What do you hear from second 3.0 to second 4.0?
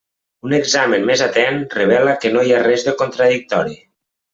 contradictori.